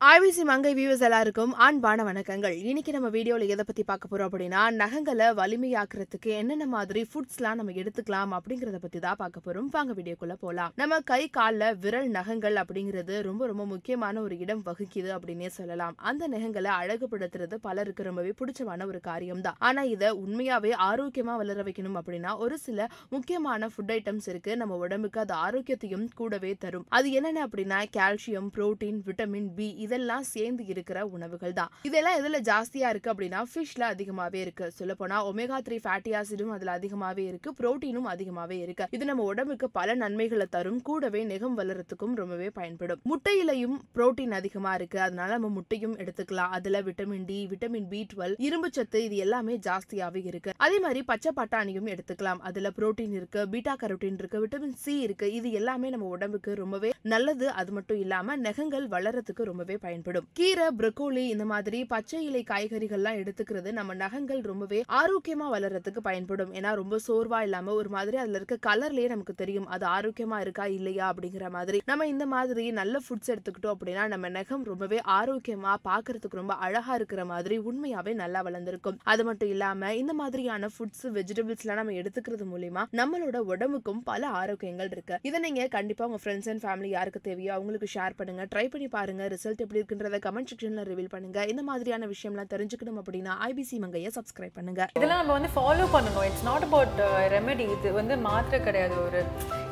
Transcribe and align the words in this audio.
IBC 0.00 0.42
மங்கை 0.48 0.70
viewers 0.78 1.02
எல்லாருக்கும் 1.06 1.52
அன்பான 1.64 2.02
வணக்கங்கள். 2.08 2.56
இன்னைக்கு 2.70 2.90
நம்ம 2.96 3.08
வீடியோவில் 3.14 3.52
எதை 3.54 3.64
பற்றி 3.68 3.82
பார்க்க 3.88 4.10
போகிறோம் 4.10 4.28
அப்படின்னா 4.28 4.60
நகங்களை 4.80 5.26
வலிமையாக்குறதுக்கு 5.38 6.30
என்னென்ன 6.40 6.66
மாதிரி 6.74 7.00
ஃபுட்ஸ்லாம் 7.10 7.58
நம்ம 7.60 7.72
எடுத்துக்கலாம் 7.80 8.32
அப்படிங்கிறத 8.38 8.78
பற்றி 8.84 8.98
தான் 9.04 9.18
பார்க்க 9.22 9.42
போகிறோம் 9.46 9.70
வாங்க 9.76 9.94
வீடியோக்குள்ளே 9.98 10.36
போகலாம் 10.42 10.74
நம்ம 10.82 10.98
கை 11.10 11.20
காலில் 11.38 11.66
விரல் 11.86 12.06
நகங்கள் 12.18 12.60
அப்படிங்கிறது 12.62 13.16
ரொம்ப 13.28 13.48
ரொம்ப 13.50 13.66
முக்கியமான 13.72 14.22
ஒரு 14.26 14.36
இடம் 14.44 14.62
வகுக்குது 14.68 15.10
அப்படின்னே 15.16 15.50
சொல்லலாம். 15.56 15.96
அந்த 16.10 16.28
நகங்களை 16.34 16.70
அழகுபடுத்துறது 16.82 17.58
பலருக்கு 17.66 18.06
ரொம்பவே 18.10 18.32
பிடிச்சமான 18.42 18.86
ஒரு 18.92 19.02
காரியம் 19.08 19.42
தான் 19.48 19.58
ஆனால் 19.70 19.90
இதை 19.94 20.12
உண்மையாகவே 20.22 20.72
ஆரோக்கியமாக 20.90 21.38
வளர 21.42 21.66
வைக்கணும் 21.70 21.98
அப்படின்னா 22.02 22.34
ஒரு 22.46 22.58
சில 22.66 22.88
முக்கியமான 23.16 23.70
ஃபுட் 23.74 23.92
ஐட்டம்ஸ் 23.96 24.30
இருக்கு. 24.34 24.54
நம்ம 24.62 24.80
உடம்புக்கு 24.84 25.22
அது 25.24 25.36
ஆரோக்கியத்தையும் 25.48 26.06
கூடவே 26.22 26.54
தரும். 26.66 26.86
அது 26.98 27.10
என்னென்ன 27.18 27.44
அப்படின்னா 27.48 27.82
கால்சியம் 27.98 28.50
புரோட்டீன் 28.56 29.02
விட்டமின் 29.10 29.52
பி 29.58 29.68
இதெல்லாம் 29.88 30.24
சேர்ந்து 30.34 30.62
இருக்கிற 30.72 30.98
உணவுகள் 31.06 31.52
தான். 31.52 31.70
இதெல்லாம் 31.82 32.16
எதுல 32.20 32.38
ஜாஸ்தியா 32.50 32.88
இருக்கு 32.88 33.12
அப்படின்னா 33.12 33.40
ஃபிஷ்ல 33.52 33.82
அதிகமாவே 33.92 34.38
இருக்கு. 34.44 34.70
சொல்ல 34.70 34.94
போனா 34.94 35.16
ஒமேகா 35.28 35.58
த்ரீ 35.66 35.76
ஃபேட்டி 35.84 36.10
ஆசிடும் 36.18 36.52
அதுல 36.56 36.78
அதிகமாவே 36.78 37.24
இருக்கு. 37.30 37.50
புரோட்டீனும் 37.60 38.08
அதிகமாவே 38.12 38.56
இருக்கு. 38.64 38.86
இது 38.90 39.04
நம்ம 39.04 39.22
உடம்புக்கு 39.22 39.70
பல 39.70 39.94
நன்மைகளை 39.94 40.46
தரும். 40.46 40.80
கூடவே 40.82 41.20
நெகம் 41.24 41.56
வளரத்துக்கும் 41.56 42.14
ரொம்பவே 42.14 42.50
பயன்படும். 42.50 43.00
முட்டையிலையும் 43.04 43.76
புரோட்டீன் 43.94 44.34
அதிகமா 44.40 44.74
இருக்கு. 44.74 45.00
அதனால 45.00 45.30
நம்ம 45.32 45.48
முட்டையும் 45.48 45.96
எடுத்துக்கலாம். 45.96 46.52
அதுல 46.58 46.82
vitamin 46.82 47.24
D 47.24 47.38
vitamin 47.50 47.88
B 47.88 48.06
twelve 48.12 48.34
இரும்பு 48.38 48.70
சத்து 48.72 49.04
இது 49.04 49.16
எல்லாமே 49.16 49.56
ஜாஸ்தியாவே 49.68 50.22
இருக்கு. 50.24 50.52
அதே 50.56 50.78
மாதிரி 50.78 51.02
பச்சை 51.02 51.32
பட்டாணியும் 51.36 51.90
எடுத்துக்கலாம். 51.94 52.42
அதுல 52.50 52.72
புரோட்டீன் 52.78 53.16
இருக்கு 53.20 53.48
பீட்டா 53.48 53.76
கரோட்டின் 53.82 54.18
இருக்கு 54.18 54.46
விட்டமின் 54.46 54.76
சி 54.84 55.00
இருக்கு. 55.00 55.32
இது 55.32 55.50
எல்லாமே 55.52 55.88
நம்ம 55.88 56.06
உடம்புக்கு 56.06 56.54
ரொம்பவே 56.54 56.92
நல்லது. 57.14 57.48
அது 57.50 57.72
மட்டும் 57.72 58.00
இல்லாம 58.00 58.36
நகங்கள் 58.36 58.88
வளரத்துக்கு 58.88 59.42
ரொம்பவே 59.50 59.77
பயன்படும். 59.78 60.26
கீரை 60.32 60.66
ப்ரொக்கோலி 60.78 61.24
இந்த 61.34 61.44
மாதிரி 61.44 61.84
பச்சை 61.84 62.24
இலை 62.24 62.44
காய்கறிகள்லாம் 62.48 63.18
எடுத்துக்கிறது 63.22 63.72
நம்ம 63.72 63.94
நகங்கள் 63.94 64.40
ரொம்பவே 64.40 64.84
ஆரோக்கியமா 64.88 65.46
வளர்றதுக்கு 65.54 66.00
பயன்படும். 66.02 66.54
ஏன்னா 66.54 66.74
ரொம்ப 66.74 66.98
சோர்வா 67.08 67.40
இல்லாம 67.42 67.72
ஒரு 67.72 67.88
மாதிரி 67.88 68.16
அதுல 68.16 68.40
இருக்க 68.40 68.58
கலர்லயே 68.66 69.08
நமக்கு 69.08 69.34
தெரியும். 69.34 69.66
அது 69.66 69.86
ஆரோக்கியமா 69.86 70.40
இருக்கா 70.40 70.66
இல்லையா 70.66 71.14
அப்படிங்கிற 71.14 71.50
மாதிரி. 71.50 71.80
நம்ம 71.84 72.06
இந்த 72.06 72.26
மாதிரி 72.26 72.70
நல்ல 72.72 72.98
ஃபுட்ஸ் 72.98 73.32
எடுத்துக்கிட்டோம் 73.34 73.74
அப்படின்னா 73.76 74.06
நம்ம 74.08 74.28
நகம் 74.28 74.64
ரொம்பவே 74.64 75.00
ஆரோக்கியமா 75.06 75.74
பாக்குறதுக்கு 75.84 76.40
ரொம்ப 76.42 76.54
அழகா 76.54 76.94
இருக்கிற 76.94 77.24
மாதிரி 77.24 77.58
உண்மையாவே 77.58 78.14
நல்லா 78.14 78.42
வளர்ந்துருக்கும். 78.42 78.98
அது 79.02 79.24
மட்டும் 79.24 79.48
இல்லாம 79.48 79.94
இந்த 79.94 80.12
மாதிரியான 80.12 80.66
ஃபுட்ஸ் 80.66 81.06
வெஜிடபிள்ஸ் 81.18 81.64
எல்லாம் 81.64 81.80
நம்ம 81.80 81.92
எடுத்துக்கிறது 81.92 82.46
மூலியமா 82.54 82.84
நம்மளோட 82.92 83.36
உடம்புக்கும் 83.52 84.02
பல 84.02 84.26
ஆரோக்கியங்கள் 84.40 84.90
இருக்கு. 84.90 85.18
இதை 85.22 85.40
நீங்க 85.40 85.66
கண்டிப்பா 85.68 86.06
உங்க 86.06 86.18
ஃப்ரெண்ட்ஸ் 86.24 86.48
அண்ட் 86.48 86.64
ஃபேமிலி 86.64 86.88
யாருக்கு 86.88 87.20
தேவையோ 87.20 87.52
அவங்களுக்கு 87.52 87.88
ஷேர் 87.94 88.16
பண்ணுங்க. 88.16 88.44
ட்ரை 88.54 88.66
பண்ணி 88.70 88.88
பாருங்க. 88.88 89.28
ரிசல்ட் 89.28 89.62
எப்படி 89.68 89.80
இருக்குன்றத 89.82 90.18
கமெண்ட் 90.26 90.50
செக்ஷன்ல 90.50 90.82
ரிவீல் 90.90 91.10
பண்ணுங்க. 91.14 91.38
இந்த 91.52 91.62
மாதிரியான 91.68 92.06
விஷயம்லாம் 92.12 92.50
தெரிஞ்சுக்கணும் 92.52 92.98
அப்படின்னா 93.00 93.32
ஐபிசி 93.48 93.76
மங்கையை 93.82 94.10
சப்ஸ்கிரைப் 94.18 94.54
பண்ணுங்க. 94.58 94.82
இதெல்லாம் 94.98 95.20
நம்ம 95.20 95.34
வந்து 95.38 95.50
ஃபாலோ 95.56 95.86
பண்ணணும் 95.94 96.24
இட்ஸ் 96.28 96.44
நாட் 96.48 96.64
அபவுட் 96.66 97.00
ரெமெடி 97.34 97.64
இது 97.74 97.90
வந்து 97.98 98.14
மாத்திரை 98.28 98.58
கிடையாது. 98.68 98.94
ஒரு 99.06 99.20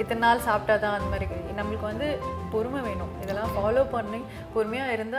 இத்தனை 0.00 0.20
நாள் 0.24 0.44
சாப்பிட்டா 0.48 0.76
தான் 0.84 0.96
அந்த 0.98 1.08
மாதிரி. 1.12 1.28
நம்மளுக்கு 1.60 1.86
வந்து 1.92 2.08
பொறுமை 2.54 2.80
வேணும். 2.86 3.12
இதெல்லாம் 3.24 3.52
ஃபாலோ 3.56 3.82
பண்ணி 3.94 4.20
பொறுமையாக 4.54 4.94
இருந்தால் 4.96 5.12